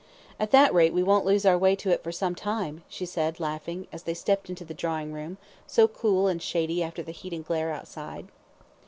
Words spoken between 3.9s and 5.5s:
as they stepped into the drawing room,